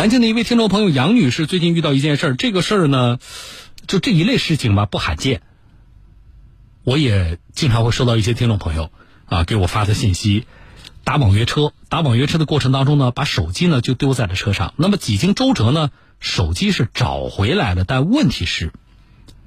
[0.00, 3.18] 南京的一位听众朋友杨女士最近遇到一件事儿，这个事儿呢，
[3.86, 5.42] 就这一类事情吧不罕见。
[6.84, 8.90] 我也经常会收到一些听众朋友
[9.26, 10.46] 啊给我发的信息，
[11.04, 14.72] 打网约车，打网约车的过程当中呢，把手机呢就丢在了车上。
[14.78, 18.72] 那么几经周折呢，手机是找回来了，但问题是，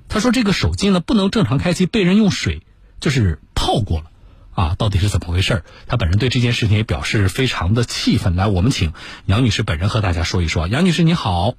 [0.07, 2.61] 他说这个手机呢不能正常开机，被人用水
[2.99, 4.11] 就是泡过了。
[4.55, 5.63] 啊，到底是怎么回事？
[5.87, 8.35] 她本人对这件事情也表示非常的气愤。
[8.35, 8.93] 来，我们请
[9.25, 10.67] 杨女士本人和大家说一说。
[10.67, 11.53] 杨女士，你好。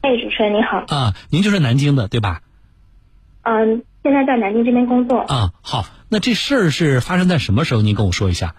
[0.00, 0.84] 哎，主持人你好。
[0.88, 2.40] 啊，您就是南京的对吧？
[3.42, 5.20] 嗯，现在在南京这边工作。
[5.20, 5.84] 啊，好。
[6.08, 7.82] 那这事儿是发生在什么时候？
[7.82, 8.54] 您跟我说一下。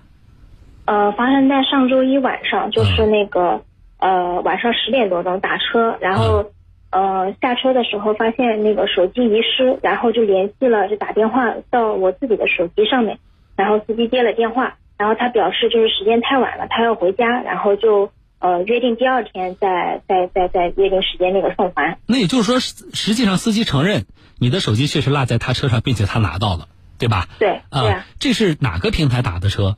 [0.84, 3.64] 呃，发生在上周一晚上，就是那个
[4.00, 6.52] 呃晚上十点多钟打车，然后
[6.90, 13.20] 呃下车的时候发现那个手机遗失，然后就联系了，就打电话到我自己的手机上面。
[13.58, 21.98] 然后司机接了电话，然后他表示就是时间太晚了，他要回家，然后就呃约定第二天再再再再约定时间那个送还。
[22.06, 24.06] 那也就是说，实际上司机承认
[24.38, 26.68] 你的手机确实落在他车上，并且他拿到了，
[27.00, 27.28] 对吧？
[27.40, 29.76] 对，啊，这是哪个平台打的车？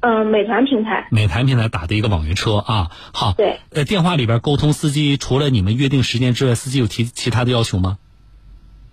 [0.00, 1.08] 嗯，美团平台。
[1.10, 3.32] 美团平台打的一个网约车啊，好。
[3.32, 3.60] 对。
[3.70, 7.96] 呃，电话里边沟通，司机除了你们约定时间之外，司机有提其他的要求吗？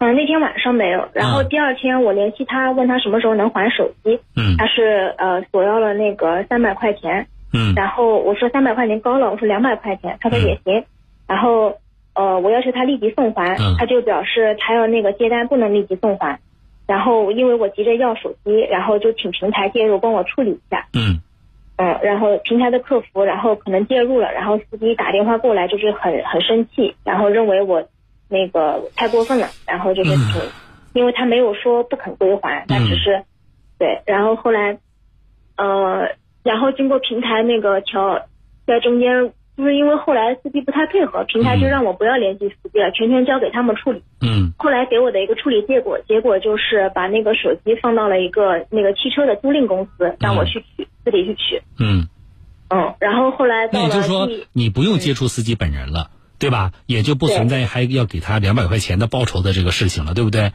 [0.02, 4.20] 嗯，那天晚上没有，然后第二天我联系他，问他什么时候能还手机。
[4.36, 7.28] 嗯，他是呃索要了那个三百块钱。
[7.54, 10.84] 嗯，然后我说三百块钱高了，我说两百块钱，他说也行。
[11.28, 11.78] 然后
[12.16, 16.40] 呃我要求他立即送还，他就表示他要那个接单不能立即送还。
[16.88, 20.88] 然后因为我急着要手机，然后就请平台介入帮我处理一下。
[20.94, 21.22] 嗯，
[21.78, 27.88] 嗯，然后平台的客服然后可能介入了，然后司机打电话过来就是很很生气，然后认为我。
[28.32, 30.42] 那个太过分了，然后就是挺，
[30.94, 33.24] 因为他没有说不肯归还，他只是，
[33.78, 34.80] 对，然后后来，
[35.58, 38.26] 呃，然后经过平台那个调，
[38.66, 44.02] 在中间，就是因为后来司机不太配合，平台就让我不要联系司机了，全权交给他们处理。
[44.22, 44.54] 嗯。
[44.58, 51.62] 后来给我的一个处理结果，结果就是把那个手机放到了一个那个汽车的租赁公司，让我去取，自己去取。
[51.80, 52.08] 嗯。
[52.70, 56.10] 嗯，然后后来那也就是说，你不用接触司机本人了。
[56.42, 56.72] 对吧？
[56.88, 60.52] 也就不存在还要给他两百块钱的报酬的这个事情了，对不对？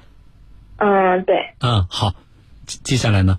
[0.79, 1.37] 嗯，对。
[1.63, 2.13] 嗯，好，
[2.67, 3.39] 接下来呢？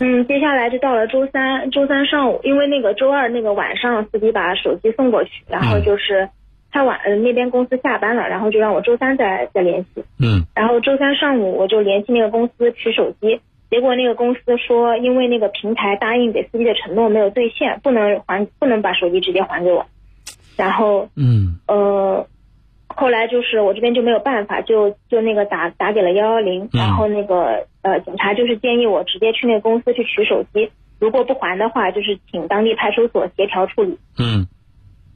[0.00, 6.28] 嗯，接下来就到了周三，周三上午，因为那个周二那个晚上司机把手机送过去，然后就是
[6.72, 10.04] 他晚那边公司下班了，然后就让我周三再再联系。
[10.18, 10.46] 嗯。
[10.54, 13.40] 然后周三上午我就联系那个公司取手机，
[13.70, 19.86] 结果那个公司说，因为那个平台答应给司机的承诺没有兑现，不能还，不能把手机直接还给我。
[20.58, 22.26] 然后，嗯，呃，
[22.88, 33.98] 后来就是我这边就没有办法，就就那个打打给了幺幺零，然后那个呃警察就是建议我直接去那个公司去取手机，如果不还的话，就是请当地派出所协调处理。
[34.18, 34.48] 嗯，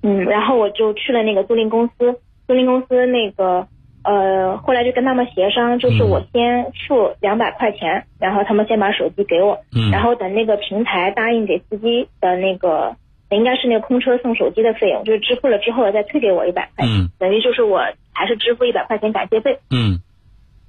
[0.04, 3.66] 嗯，然后我就去了那个租赁公司，租赁公司那个
[4.04, 12.94] 呃后来就跟他们协商，就是我先付两百块钱，然后他们先把手机给我，嗯，然后等那个平台答应给司机的那个。
[13.36, 17.80] 应该是那个空车送手机的费用，就是支付了之后再退给我一百块钱，等于就是我
[18.12, 19.58] 还是支付一百块钱感谢费。
[19.70, 20.00] 嗯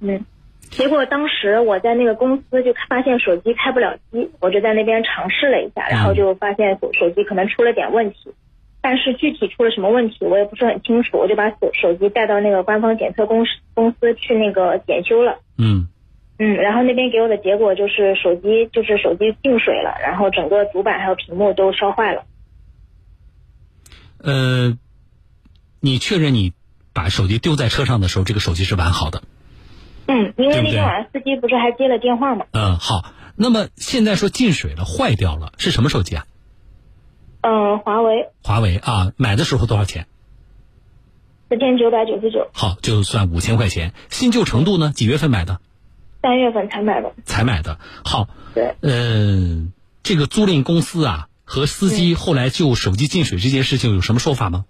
[0.00, 0.24] 嗯，
[0.60, 8.34] 结果当时我在那个公司就发现手机开不了机，我就在那边尝试了一下，然后就发现手机可能出了点问题，
[8.82, 15.38] 但是具体出了什么问题我也不是很清楚，我就把手手机带到那个官方检测公司公司去那个检修了。
[15.58, 15.88] 嗯
[16.36, 22.24] 嗯，然后那边给我的结果就是手机就是手机进水了，然后整个主板还有屏幕都烧坏了。
[24.24, 24.78] 呃，
[25.80, 26.54] 你确认你
[26.92, 29.22] 把手机丢在车上的时候，这个手机是完好的？
[30.06, 32.46] 嗯，因为那天晚上司机不是还接了电话吗？
[32.52, 33.12] 嗯，好。
[33.36, 36.24] 那么现在说进水了，坏掉了，是什么手机啊？
[37.42, 38.30] 嗯，华为。
[38.42, 40.06] 华为啊，买的时候多少钱？
[41.50, 42.48] 四千九百九十九。
[42.54, 43.92] 好，就算五千块钱。
[44.08, 44.92] 新旧程度呢？
[44.94, 45.60] 几月份买的？
[46.22, 47.12] 三月份才买的。
[47.26, 47.78] 才买的。
[48.04, 48.28] 好。
[48.54, 48.76] 对。
[48.80, 49.72] 嗯，
[50.02, 51.28] 这个租赁公司啊。
[51.44, 54.64] 和司机后来就手机进水这件事情有什么说法吗？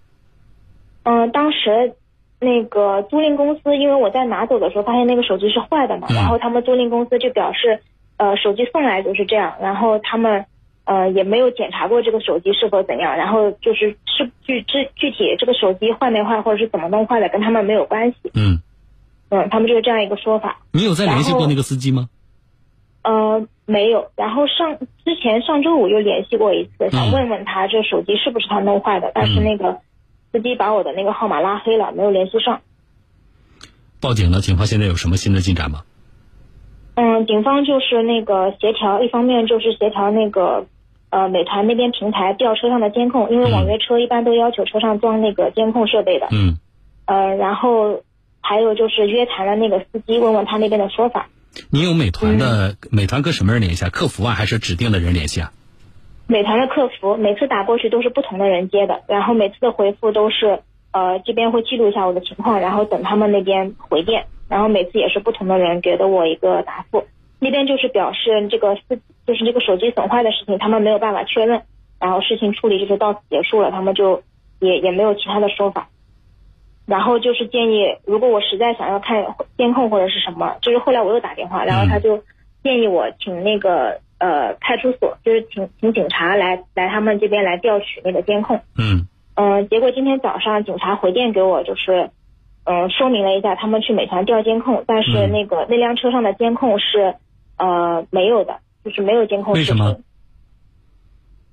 [1.03, 1.93] 嗯，当时
[2.39, 7.81] 那个租赁公司，因为我在拿走的时候发现那个手机是坏的嘛，然后他们租赁公司就表示，
[8.17, 10.45] 呃，手机送来就是这样，然后他们
[10.83, 18.17] 呃也没有检查过这个手机是否怎样，然后就是是具具具体这个手机坏没坏或者是怎么弄坏的，跟他们没有关系。
[18.33, 18.61] 嗯
[19.29, 20.59] 嗯，他们就是这样一个说法。
[20.71, 22.09] 你有再联系过那个司机吗？
[23.05, 24.09] 呃，没有。
[24.17, 29.79] 然后上之前上周五又联系过一次，想问问他这手机是不是他弄坏的，但是那个
[30.31, 32.61] 司机把我的那个号码拉黑了，没有联系上。
[34.01, 35.81] 报警了，警方现在有什么新的进展吗？
[36.95, 40.65] 嗯，警方就是那个协调，一方面就是协调那个
[41.11, 46.27] 呃美团那边平台调车上的监控，因为网约车一般都要求车上装那个监控设备的。
[46.31, 46.57] 嗯，
[47.05, 48.01] 呃，然后
[48.41, 51.27] 还有就是约谈了那个司机，问问他那边的说法。
[51.71, 53.89] 你有美团的美团跟什么人联系啊？
[53.89, 55.51] 客服啊，还是指定的人联系啊？
[56.27, 60.59] 美团的客服每次打过去都是不同的人接的，然后每次的回复都是
[60.91, 67.05] 呃这边会记录一下我的情况，然后等他们那边回电，然后每次也是不同的人给的我一个答复。
[67.37, 71.61] 那边就是表示这个司就是这个手机损坏的事情，他们没有办法确认，
[71.99, 74.23] 然后事情处理就是到此结束了，他们就
[74.59, 75.89] 也也没有其他的说法。
[76.85, 79.25] 然后就是建议，如果我实在想要看
[79.57, 82.23] 监控或者是什么，就是后来我又打电话，然后他就
[82.63, 88.61] 建议我请那个呃派出所，就是请请警察来来他们这边来调取那个监控。
[88.77, 89.07] 嗯。
[89.37, 92.09] 嗯，结果今天早上警察回电给我，就是
[92.63, 95.31] 嗯说明了一下，他们去美团调监控，但是嗯。
[95.31, 97.15] 那个那辆车上的监控是
[97.57, 99.97] 呃没有的，就是没有监控视为什么。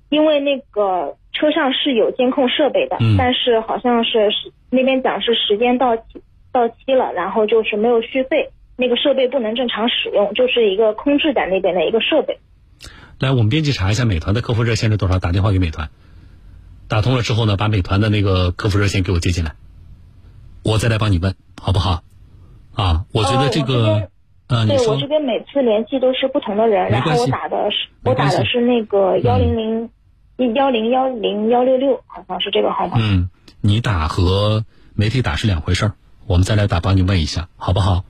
[0.09, 3.17] 因为那个车上是有监控设备的，嗯。
[3.17, 6.03] 但是好像是时那边讲是时间到期
[6.51, 12.39] 到期了，然后就是没有续费，那个设备不能正常使用，就是一个空置在那边的一个设备。
[13.19, 15.89] 来，我们编辑查一下美团的客服热线是多少，打电话给美团。
[16.89, 19.53] 打通了之后呢，把美团的那个客服热线给我接进来，
[20.63, 22.03] 我再来帮你问，好不好？
[22.75, 24.09] 啊，我觉得这个边，
[24.47, 29.55] 呃，你说对我这边每次联系都是不同的人，然后我打的是我打的是那个幺零
[30.35, 32.97] 零幺零幺零幺六六，好像是这个号码。
[32.99, 33.29] 嗯，
[33.65, 35.93] 你打和媒体打是两回事儿，
[36.27, 38.03] 我们再来打帮你问一下，好不好？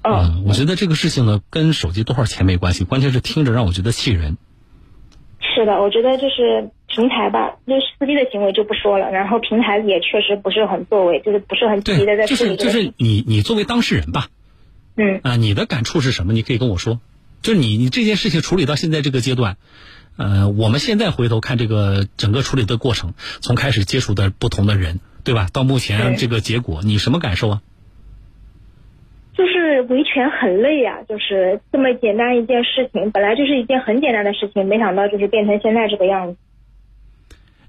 [0.00, 4.38] 嗯，我觉得这个事情呢，跟手机多少钱没关系，关键是听着让我觉得气人。
[5.38, 12.88] 是的，我觉得就是平台吧，就是司机的行为就不说了，然后平台也确实不是很作为，就是不是很积极的在就是就理这个事情。
[12.88, 14.28] 是你你作为当事人吧，
[14.96, 16.32] 嗯啊，你的感触是什么？
[16.32, 16.98] 你可以跟我说。
[17.42, 19.58] 就是你你这件事情处理到现在这个阶段，
[20.16, 25.48] 呃，我们现在回头看这个整个处理的过程，从开始接触的不同的人，对吧？
[25.52, 27.62] 到目前这个结果，你什么感受啊？
[29.36, 36.36] 就是维权很累呀、就是这么简单一件事情，本来就是一件很简单的事情，没想到就是变成现在这个样子。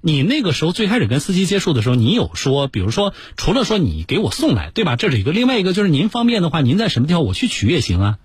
[0.00, 4.94] 你那个时候最开始跟司机接触的时候，你有说，比如说，除了说你给我送来，对吧？
[4.94, 8.18] 这是一个，另外一个就是您方便的话，您在什么地方我去取也行啊。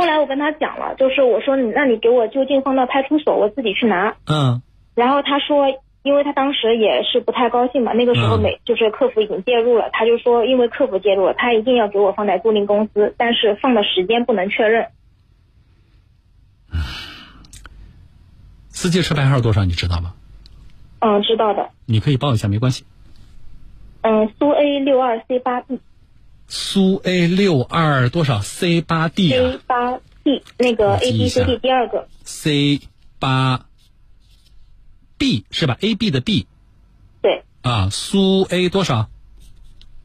[0.00, 4.16] 后来我跟他讲了，就是我说你那你给我就近放到派出所，我自己去拿。
[4.26, 4.62] 嗯
[4.94, 5.66] 然后他说，
[6.02, 14.86] 因为他当时也是不太高兴嘛，那个时候嗯、就是客服已经介入了，他就说因为客服介入了，他一定要给我放在租赁公司，但是放的时间不能确认。
[18.70, 20.14] 司机车牌号多少你知道吗？
[21.00, 21.68] 嗯，知道的。
[21.84, 22.86] 你可以报一下，没关系。
[24.00, 25.78] 嗯，苏 A 六二 C 八 D
[26.52, 31.56] 苏 A 六二多少 C 八 D 啊 C 八 D 那个 A B C D
[31.58, 32.80] 第二个，C
[33.20, 33.66] 八
[35.16, 36.48] B 是吧？A B 的 B
[37.22, 39.08] 对，啊，苏 A 多少？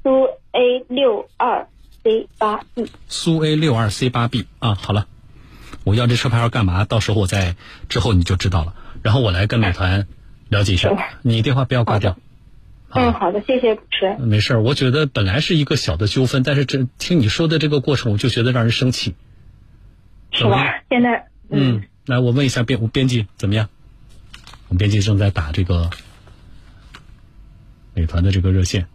[0.04, 1.68] 苏 A 六二
[2.04, 2.92] C 八 B。
[3.08, 5.08] 苏 A 六二 C 八 B 啊，好了，
[5.84, 6.86] 我要这车牌号干嘛？
[6.86, 7.56] 到时候我再
[7.90, 8.76] 之后你就知道了。
[9.02, 10.08] 然后我来跟美团
[10.50, 12.18] 了解一下嗯，你电话不要挂掉。
[12.92, 14.22] 嗯，好的，谢谢主持人。
[14.22, 19.16] 没事儿，我觉得本来是一个小的纠纷，但是这听你说的这个过程，我就觉得让人生气。
[20.32, 20.84] 是吧？
[20.90, 23.70] 现在，嗯，嗯，来，我问一下编我编辑怎么样？
[24.68, 25.90] 我们编辑正在打这个
[27.94, 28.88] 美团的这个热线。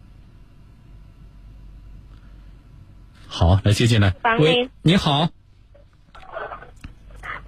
[3.27, 4.13] 好，来接进来。
[4.39, 5.29] 喂，你好，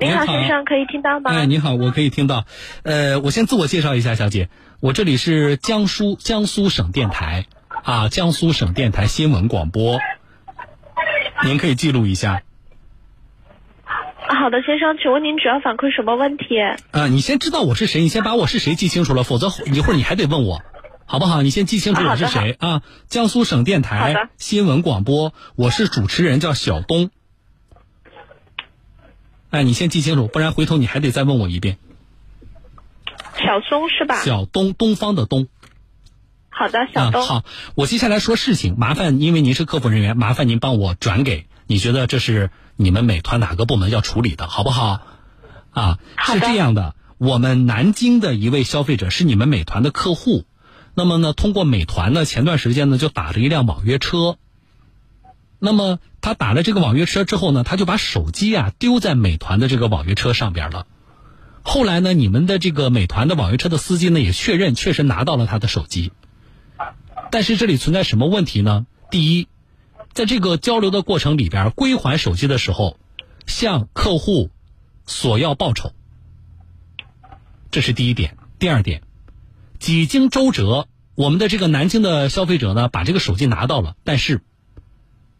[0.04, 1.32] 您好先生，可以听到吗？
[1.32, 2.46] 哎，你好，我可以听到。
[2.84, 4.50] 呃，我先自我介绍一下，小姐，
[4.82, 7.46] 我这里是江苏江苏省电台
[7.84, 10.00] 啊，江苏省电台新闻广播，
[11.46, 12.44] 您可以记录一下。
[14.26, 16.46] 啊好的，先生，请问您主要反馈什么问题？
[16.92, 20.62] 啊，你先知道我是谁，你先把我是谁记清楚了，否则一会儿你还得问我，
[21.06, 21.42] 好不好？
[21.42, 22.82] 你先记清楚我是谁啊？
[23.08, 27.10] 江苏省电台新闻广播，我是主持人，叫小东。
[29.54, 31.78] 哎，你先记清楚，不然回头你还得再问我一遍。
[33.36, 34.24] 小松是吧？
[34.24, 35.48] 小东，东方的东。
[36.50, 37.22] 好的，小东。
[37.22, 37.28] 啊。
[37.28, 37.46] 好，
[37.76, 45.02] 我接下来说事情，麻烦，因为您是客服人员，麻烦您帮我转给，你觉得这是你们美团哪个部门要处理的，好不好？
[45.70, 50.46] 啊，是这样的，我们南京的一位消费者是你们美团的客户，
[50.96, 54.40] 那么呢，通过美团呢，前段时间呢就打了一辆网约车。
[55.66, 60.88] 那么他打了这个网约车之后呢，他就把手机啊丢在美团的这个网约车上边了。
[61.62, 66.12] 后来呢，你们的这个美团的网约车的司机呢也确认确实拿到了他的手机，
[67.32, 68.86] 但是这里存在什么问题呢？
[69.10, 69.48] 第一，
[70.12, 73.00] 在这个交流的过程里边，归还手机的时候，
[73.48, 74.50] 向客户
[75.06, 75.94] 索要报酬。
[77.72, 78.36] 这是第一点。
[78.60, 79.02] 第二点，
[79.80, 84.42] 几经周折，我们的这个南京的消费者呢，把这个手机拿到了，但是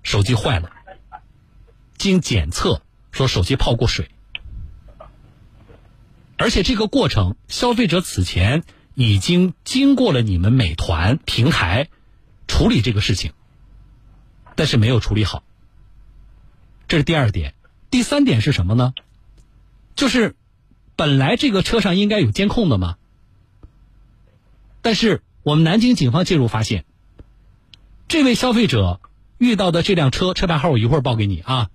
[0.04, 0.72] 手机坏了，
[1.98, 4.12] 经检测说手机泡过水，
[6.38, 11.90] 而且这个过程，消费者此前已经经过了你们美团平台
[12.48, 13.32] 处理这个事情，
[14.56, 15.44] 但是没有处理好。
[16.88, 17.56] 这是第二点，
[17.90, 18.94] 第三点是什么呢？
[19.96, 20.36] 就是
[20.96, 22.98] 本来这个车上应该有监控的嘛，
[24.82, 26.86] 但是我们南京警方介入发现，
[28.08, 29.00] 这位消费者
[29.44, 31.70] 遇到的这辆车车牌号我一会儿报给你啊，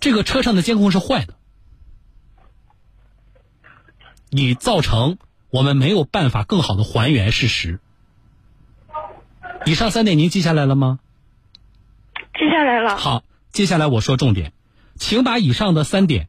[0.00, 1.34] 这个车上的监控是坏的，
[4.30, 5.18] 以造成
[5.50, 7.80] 我们没有办法更好的还原事实。
[9.66, 11.00] 以上三点您记下来了吗？
[12.34, 12.96] 记下来了。
[12.96, 13.24] 好。
[13.50, 14.52] 接下来我说重点，
[14.94, 16.28] 请把以上的三点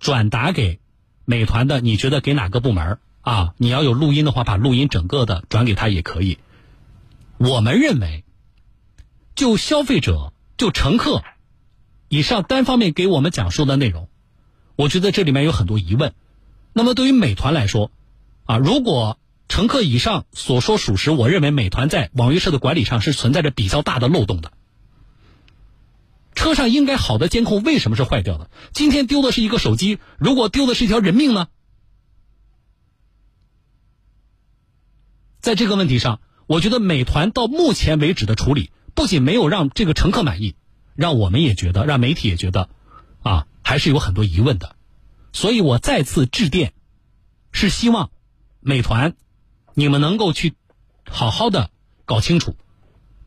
[0.00, 0.80] 转达给
[1.24, 1.80] 美团的。
[1.80, 3.54] 你觉得给哪个部门啊？
[3.56, 6.38] 你要有录音的话，把录音整个的转给他也可以。
[7.38, 8.24] 我们认为，
[9.40, 11.24] 就消费者、就乘客
[12.10, 14.10] 以上单方面给我们讲述的内容，
[14.76, 16.12] 我觉得这里面有很多疑问。
[16.74, 17.90] 那么对于美团来说，
[18.44, 19.18] 啊，如果
[19.48, 24.52] 乘客以上所说属实，我认为美团在网约车的管理上是存在着比较大的漏洞的。
[26.34, 28.50] 车上应该好的监控为什么是坏掉的？
[28.74, 31.48] 今天丢的是一个手机，如果丢的是一条人命呢？
[35.40, 40.56] 在这个问题上，我觉得美团到目前为止的处理，不仅没有让这个乘客满意，
[40.94, 42.68] 让我们也觉得，让媒体也觉得，
[43.22, 44.76] 啊，还是有很多疑问的。
[45.32, 46.72] 所以我再次致电，
[47.52, 48.10] 是希望
[48.60, 49.14] 美团，
[49.74, 50.54] 你们能够去
[51.08, 51.70] 好好的
[52.04, 52.56] 搞清楚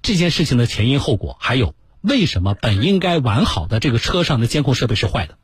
[0.02, 1.76] 这件事情的前因后果，还有。
[2.02, 5.38] 为什么本应该完好的这个车上的监控设备是坏的？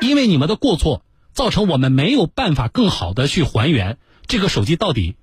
[0.00, 5.14] 因为你们的过错，造成我们没有办法更好的去还原这个手机到底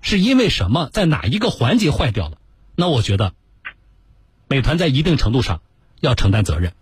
[0.00, 2.38] 是因为什么，在哪一个环节坏掉了？
[2.74, 3.34] 那我觉得，
[4.48, 5.60] 美团在一定程度上
[6.00, 6.72] 要承担责任。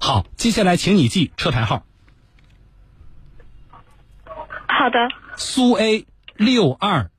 [0.00, 1.84] 好，接下来请你记车牌号。
[4.66, 5.08] 好的。
[5.36, 6.06] 苏 A
[6.36, 7.10] 六二。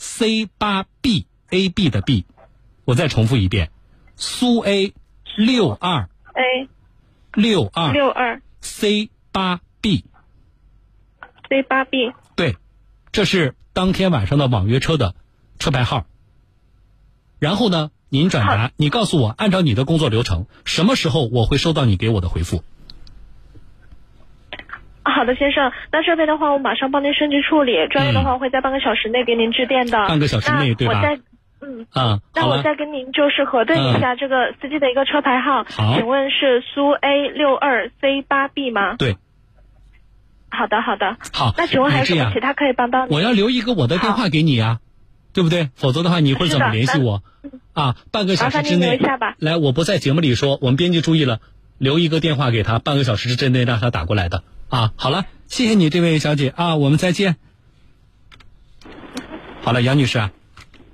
[0.00, 2.24] C 八 B A B 的 B，
[2.84, 3.72] 我再重复一遍，
[4.14, 4.94] 苏 A
[5.36, 6.68] 六二 A
[7.32, 10.04] 六二六二 C 八 B
[11.48, 12.56] C 八 B 对，
[13.12, 15.14] 这是当天晚上的网约车的
[15.58, 16.06] 车牌号。
[17.38, 22.62] 然后呢，您转达，你告诉我，按照你的工作流程，什么时候我会收到你给我的回复？
[25.04, 27.72] 好的，先生，那这边的话，我马上帮您升级处理。
[27.90, 30.06] 专业的话，会在半个小时内给您致电的。
[30.06, 31.02] 半个小时内，对吧？
[31.60, 35.64] 嗯啊，那我再跟您就是核对一下这个司机的一个车牌号。
[35.64, 38.96] 好，请问是苏 A 六二 C 八 B 吗？
[38.96, 39.16] 对。
[40.50, 41.16] 好的，好的。
[41.32, 43.14] 好，那请问还有什么其他可以帮到你？
[43.14, 44.80] 我要留一个我的电话给你啊，
[45.32, 45.70] 对不对？
[45.74, 47.22] 否则的话，你会怎么联系我？
[47.72, 48.98] 啊，半个小时之内。
[49.38, 51.40] 来，我不在节目里说，我们编辑注意了，
[51.78, 54.42] 留一个电话给他，半个小时之内让他打过来的。
[54.68, 57.36] 啊，好了，谢谢你，这位小姐啊，我们再见。
[59.62, 60.32] 好了，杨女士啊。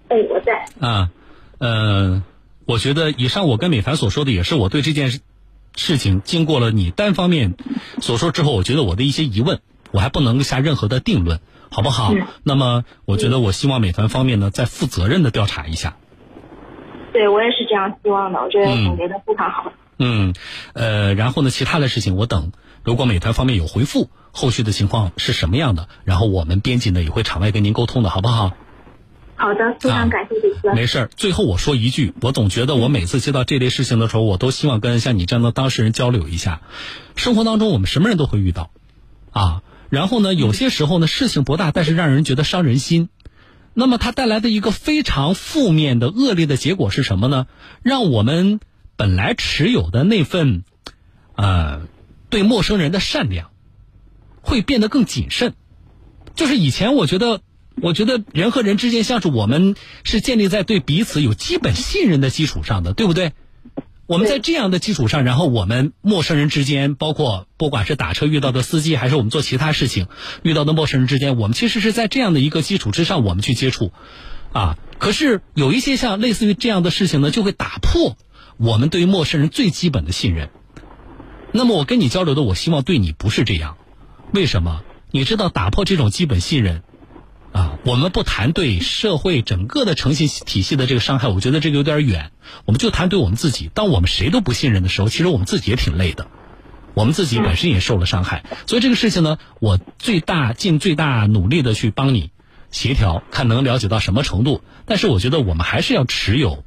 [0.08, 0.86] 哎，我在。
[0.86, 1.10] 啊，
[1.58, 2.22] 呃，
[2.66, 5.20] 我觉得以上我跟美凡所说的，也是我对这件事
[5.76, 7.54] 事情经过了你单方面
[8.00, 11.40] 所说之后，我觉得我的一些疑问，我还不能下任何的定论，
[11.70, 12.12] 好不好？
[12.42, 15.96] 那么，我觉得我希望美团方面呢，再负责任的调查一下。
[17.12, 19.72] 对，我也是这样希望的，我觉得总结的非常好。
[19.98, 20.34] 嗯，
[20.74, 22.52] 呃，然后呢，其他的事情我等。
[22.82, 25.88] 如果美团方面有回复，后续的情况是什么样的？
[26.04, 28.52] 然后我们编辑呢也会场外跟您沟通的，好不好？
[29.44, 30.74] 好的，非常感谢主持人。
[30.74, 36.62] 没事儿，最后我说一句，我总觉得我每次接到这类事情的时候，我都希望跟像你这样的当事人交流一下。
[37.14, 38.70] 生活当中我们什么人都会遇到，
[39.32, 43.10] 啊，然后呢，有些时候呢事情不大，但是让人觉得伤人心。
[43.74, 47.46] 那么它带来的一个非常负面的恶劣的结果是什么呢？
[47.82, 48.60] 让我们
[48.96, 50.64] 本来持有的那份，
[51.36, 51.82] 呃。
[52.30, 53.50] 对陌生人的善良，
[54.40, 55.54] 会变得更谨慎。
[56.34, 57.42] 就是以前我觉得，
[57.82, 63.32] 我觉得人和人之间像是我们是建立在对彼此有基本信任的基础上的，对不对？
[64.06, 70.08] 我们在这样的基础上，然后我们陌生人之间，包括不管是打车遇到的司机，还是我们做其他事情
[70.42, 73.92] 遇到的陌生人之间，我们其实是在这样的一个基础之上，我们去接触，
[74.52, 74.76] 啊。
[74.98, 78.16] 可是有一些像类似于这样的事情呢，就会打破
[78.56, 80.50] 我们对于陌生人最基本的信任。
[81.52, 83.76] 那么我跟你交流的，我希望对你不是这样，
[84.32, 84.82] 为什么？
[85.10, 86.82] 你知道打破这种基本信任，
[87.54, 92.32] 啊，我们不谈对社会整个的诚信体系的这个伤害，我觉得这个有点远。
[92.64, 96.26] 我们就谈对我们自己，当我们谁都不信任的时候，其实我们自己也挺累的。
[96.94, 102.32] 我们自己本身也受了伤害，所以这个事情呢，我最大尽最大努力的去帮你
[102.72, 104.60] 协调，看能了解到什么程度。
[104.84, 106.64] 但是我觉得我们还是要持有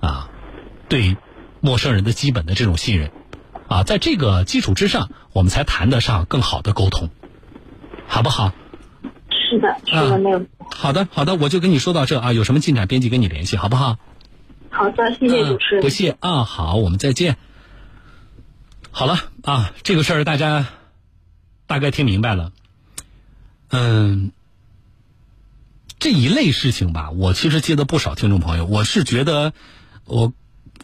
[0.00, 0.30] 啊，
[0.88, 1.18] 对
[1.60, 3.10] 陌生人的基本的这种信任
[3.68, 7.10] 啊，在这个基础之上，我们才谈得上更好的沟通，
[8.06, 8.54] 好不好？
[9.50, 10.46] 是的，是的，没有。
[10.70, 13.98] 好的，好的，我就跟你说到这啊，有什么进展，编辑跟你联系，好不好？
[14.70, 15.82] 好的，谢谢主持人。
[15.82, 17.36] 不谢啊，好，我们再见。
[18.92, 20.66] 好了啊，这个事儿大家
[21.66, 22.52] 大概听明白了。
[23.70, 24.30] 嗯，
[25.98, 29.52] 这一类事情吧，我其实接的不少听众朋友，我是觉得，
[30.04, 30.32] 我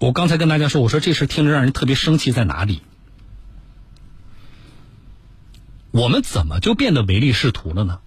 [0.00, 2.82] 我刚才跟大家说，我说这事听着让人特别生气，在哪里？
[5.92, 8.00] 我们怎么就变得唯利是图了呢？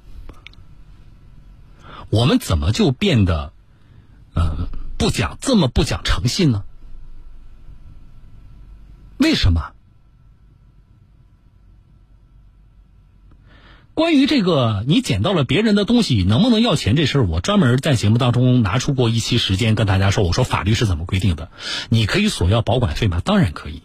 [2.09, 3.53] 我们怎么就变得，
[4.33, 6.63] 呃，不讲这么不讲诚信呢？
[9.17, 9.73] 为什么？
[13.93, 21.51] 关于这个你捡到了别人的东西能不能要钱这事儿，我专门在节目当中拿出过一期时间跟大家说，我说法律是怎么规定的？
[21.89, 23.21] 你可以索要保管费吗？
[23.23, 23.83] 当然可以，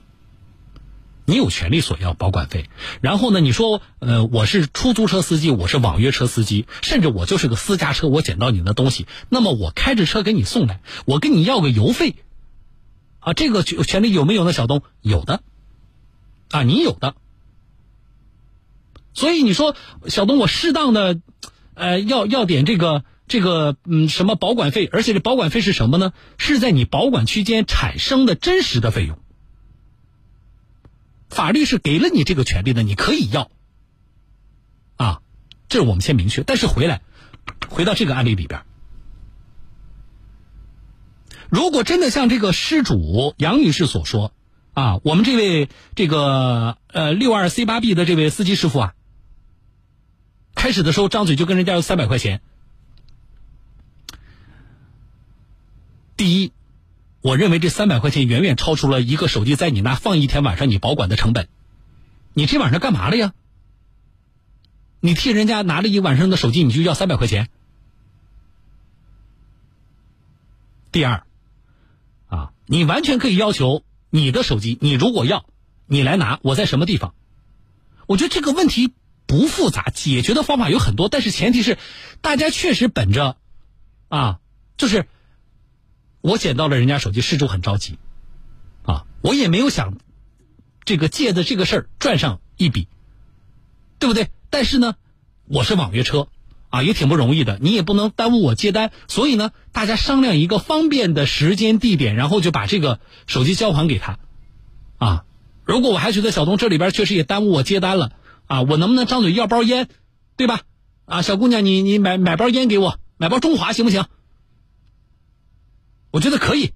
[1.26, 2.68] 你有权利索要保管费。
[3.00, 12.16] 然后呢，你说呃，我是出租车司机，我是网约车司机，甚至我就是个私家车，我捡到你的东西，那么我开着车给你送来，我跟你要个油费，
[13.20, 14.52] 啊，这个权利有没有呢？
[14.52, 15.42] 小东有的，
[16.50, 17.14] 啊，你有的。
[19.14, 19.76] 所以你说，
[20.08, 21.20] 小东，我适当的，
[21.74, 24.88] 呃，要要点这个这个，嗯，什么保管费？
[24.92, 26.12] 而且这保管费是什么呢？
[26.36, 29.18] 是在你保管期间产生的真实的费用。
[31.34, 33.50] 法律是给了你这个权利的，你可以要。
[34.96, 35.20] 啊，
[35.68, 36.44] 这是我们先明确。
[36.44, 37.02] 但是回来，
[37.68, 38.62] 回到这个案例里边，
[41.50, 44.32] 如果真的像这个失主杨女士所说，
[44.72, 48.94] 啊，我们这位这个呃六二 C 八 B 的这位司机师傅啊。
[50.54, 52.40] 开始的时候，张嘴就跟人家要三百块钱。
[56.16, 56.52] 第一，
[57.24, 61.48] 我认为这三百块钱远远超出了一个手机在你那放一天晚上你保管的成本。
[62.34, 63.32] 你这晚上干嘛了呀？
[65.00, 67.48] 你替人家拿了一晚上的手机，你就要三百块钱？
[70.92, 71.22] 第二，
[72.26, 75.46] 啊，你完全可以要求你的手机，你如果要，
[75.86, 77.14] 你来拿，我在什么地方？
[78.06, 78.92] 我觉得这个问题。
[79.26, 81.78] 不复杂，解决的方法有很多，但是前提是，
[82.20, 83.38] 大家确实本着，
[84.08, 84.38] 啊，
[84.76, 85.06] 就是
[86.24, 87.98] 我捡到了人家手机，失主很着急，
[88.82, 89.98] 啊，我也没有想
[90.86, 92.88] 这个借的这个事儿赚上一笔，
[93.98, 94.30] 对不对？
[94.48, 94.94] 但是呢，
[95.46, 96.28] 我是网约车，
[96.70, 104.18] 啊，也挺不容易的，你也不能耽误我接单，所以呢，大家商量一个方便的时间地点，然后就把这个手机交还给他，
[104.96, 105.24] 啊，
[105.66, 108.12] 如果我还觉得小东这里边确实也耽误我接单了。
[108.46, 109.88] 啊，我能不能张嘴要包烟，
[110.36, 110.62] 对吧？
[111.04, 114.06] 啊，小姑娘，你你买买包烟给我，买包中华行不行？
[116.14, 116.74] 我觉得可以。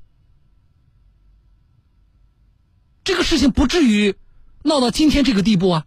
[3.05, 4.17] 这个事情不至于
[4.65, 5.87] 闹到今天这个地步啊。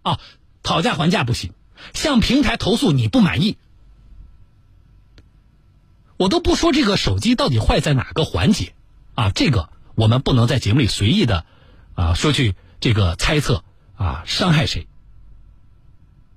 [0.00, 0.18] 啊，
[0.62, 1.52] 讨价还价不行，
[1.92, 3.58] 向平台投诉你不满意，
[6.16, 8.74] 我都不说这个手机到底坏在哪个环节，
[9.14, 11.44] 啊，这个我们不能在节目里随意的
[11.92, 13.62] 啊说去这个猜测。
[13.96, 14.88] 啊，伤害谁？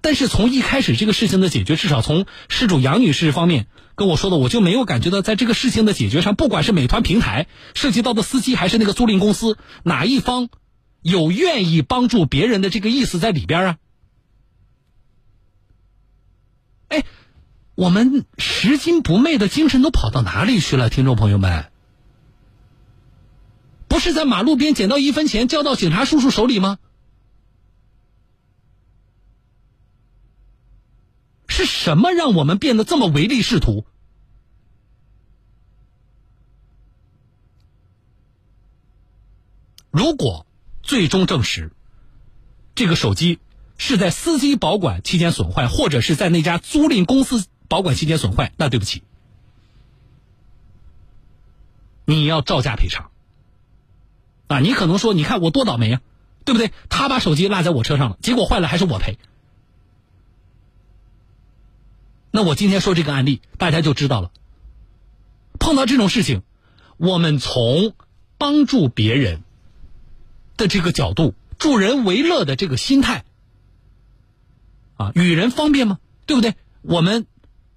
[0.06, 3.66] 但是从一开始这个事情的解决，至少从失主杨女士方面
[3.96, 10.50] 跟我说的，我就没有感觉到在这个事情的解决上，不管是美团平台涉及到的司机，还是那个租赁公司，哪一方
[11.02, 13.78] 有愿意帮助别人的这个意思在里边啊？
[16.90, 17.04] 哎，
[17.74, 20.92] 我们拾金不昧的精神都跑到哪里去了？
[20.92, 21.72] 听众朋友们，
[23.88, 26.78] 不是在马路边捡到一分钱交到警察叔叔手里吗？
[31.56, 33.86] 是什么让我们变得这么唯利是图？
[39.90, 40.46] 如果
[40.84, 41.72] 最终证实
[42.76, 43.40] 这个手机
[43.78, 49.04] 是在司机保管期间损坏，或者是在那家租赁公司保管期间损坏，那对不起，
[52.04, 53.12] 你要照价赔偿。
[54.48, 56.02] 啊，你可能说，你看我多倒霉啊，
[56.44, 56.74] 对不对？
[56.90, 59.18] 他把手机落在我车上了，结果坏了还是我赔。
[62.36, 64.30] 那我今天说这个案例，大家就知道了。
[65.58, 66.42] 碰到这种事情，
[66.98, 67.94] 我们从
[68.38, 69.42] 帮助别人
[70.58, 73.24] 的这个角度，助人为乐的这个心态，
[74.98, 76.00] 啊，与人方便吗？
[76.26, 76.56] 对不对？
[76.82, 77.26] 我们。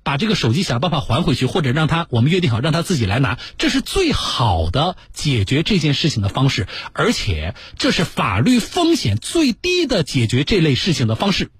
[0.04, 11.50] 把这个手机想办法还回去，或者让他我们约定好让他自己来拿，这是最好的解决这件事情的方式，而且这是法律风险最低的解决这类事情的方式。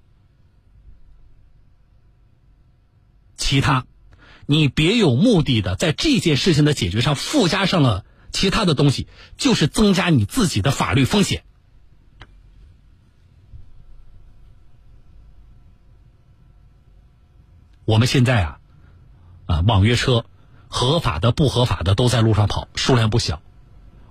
[3.38, 3.86] 其他，
[4.44, 9.06] 你别有目的的在这件事情的解决上附加上了其他的东西，
[9.38, 11.44] 就是增加你自己的法律风险。
[17.86, 18.58] 我们现在啊，
[19.46, 20.26] 啊，网约车，
[20.68, 23.40] 合法的、不合法的都在路上跑，数量不小。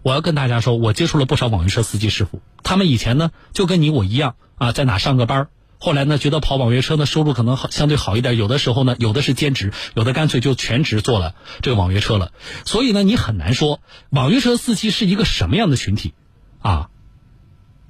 [0.02, 12.32] 我要跟大家说，我接触了不少网约车司机师傅，他们以前呢就跟你我一样啊，在哪上个班后来呢觉得跑网约车呢收入可能好相对好一点，有的时候呢有的是兼职，有的干脆就全职做了这个网约车了。
[12.66, 16.14] 所以呢，你很难说网约车司机是一个什么样的群体，
[16.62, 16.90] 啊，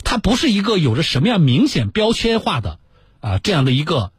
[0.04, 2.80] 他不是一个有着什么样明显标签化的
[3.22, 4.12] 啊这样的一个。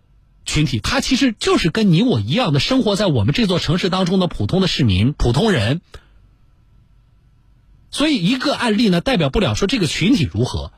[0.51, 5.83] 群体，他其实就是跟你我一样的生活在我们这座城市当中的普通的市民、普通人。
[7.91, 10.73] 所以一个案例呢，代表不了说这个群体如何。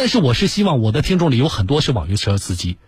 [0.00, 2.78] 但是我是希望我的听众里有很多是网约车司机，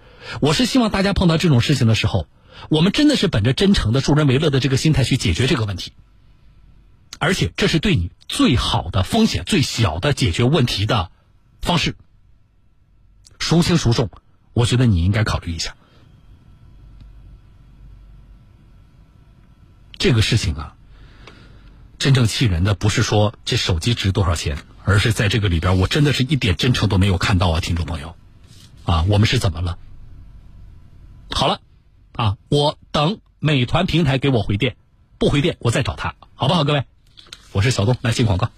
[0.40, 2.27] 我是希望大家碰到这种事情的时候，
[2.70, 5.92] 我们真的是本着真诚的助人为乐的这个心态去解决这个问题。
[7.18, 11.11] 而且这是对你最好的风险最小的解决问题的
[11.61, 11.96] 方式。
[13.38, 14.09] 孰轻孰重，
[14.55, 15.77] 我觉得你应该考虑一下。
[19.98, 20.77] 这个事情啊，
[21.98, 28.16] 真正气人的不是说这手机值多少钱，而是在这个里边，我真的是一点真诚都没有看到啊，听众朋友，
[28.85, 29.79] 啊，我们是怎么了？
[31.31, 31.61] 好了，
[32.12, 34.77] 啊，我等美团平台给我回电，
[35.18, 36.64] 不回电我再找他，好不好？
[36.64, 36.85] 各位，
[37.53, 38.51] 我是小东，来进广告。